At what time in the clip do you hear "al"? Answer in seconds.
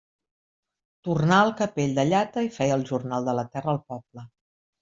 1.41-1.53, 3.77-3.83